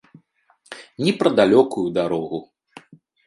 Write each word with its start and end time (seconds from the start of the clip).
Ні 1.07 1.11
пра 1.19 1.29
далёкую 1.39 1.85
дарогу. 1.99 2.39